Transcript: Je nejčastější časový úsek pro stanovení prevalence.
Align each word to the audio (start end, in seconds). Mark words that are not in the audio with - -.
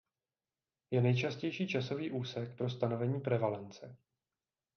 Je 0.91 1.01
nejčastější 1.01 1.67
časový 1.67 2.11
úsek 2.11 2.57
pro 2.57 2.69
stanovení 2.69 3.19
prevalence. 3.21 3.95